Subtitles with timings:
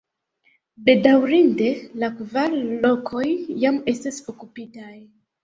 [0.87, 1.67] Bedaŭrinde
[2.05, 2.57] la kvar
[2.87, 3.27] lokoj
[3.67, 4.91] jam estas okupitaj.